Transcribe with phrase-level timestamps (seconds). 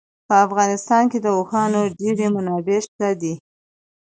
[0.27, 3.33] په افغانستان کې د اوښانو ډېرې منابع شته دي.